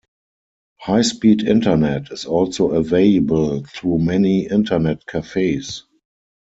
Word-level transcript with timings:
High-speed 0.79 1.43
Internet 1.43 2.11
is 2.11 2.25
also 2.25 2.71
available 2.71 3.63
through 3.65 3.99
many 3.99 4.47
Internet 4.47 5.05
cafes. 5.05 5.83